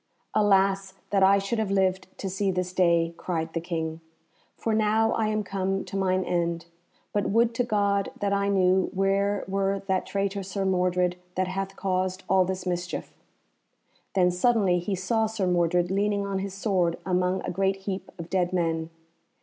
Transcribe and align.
"Alas! 0.33 0.95
that 1.11 1.21
I 1.21 1.37
should 1.37 1.59
have 1.59 1.69
lived 1.69 2.07
to 2.17 2.27
see 2.27 2.49
this 2.49 2.73
day," 2.73 3.13
cried 3.17 3.53
the 3.53 3.61
King, 3.61 4.01
"for 4.57 4.73
now 4.73 5.11
I 5.11 5.27
am 5.27 5.43
come 5.43 5.85
to 5.85 5.95
mine 5.95 6.23
end; 6.25 6.65
but 7.13 7.29
would 7.29 7.53
to 7.53 7.63
God 7.63 8.09
that 8.19 8.33
I 8.33 8.47
knew 8.49 8.89
where 8.95 9.45
were 9.47 9.83
that 9.85 10.07
traitor 10.07 10.41
Sir 10.41 10.65
Mordred 10.65 11.17
that 11.35 11.49
hath 11.49 11.75
caused 11.75 12.23
all 12.27 12.45
this 12.45 12.65
mischief." 12.65 13.13
Then 14.15 14.31
suddenly 14.31 14.79
he 14.79 14.95
saw 14.95 15.27
Sir 15.27 15.45
Mordred 15.45 15.91
leaning 15.91 16.25
on 16.25 16.39
his 16.39 16.55
sword 16.55 16.97
among 17.05 17.43
a 17.43 17.51
great 17.51 17.75
heap 17.85 18.09
of 18.17 18.27
dead 18.31 18.51
men. 18.53 18.89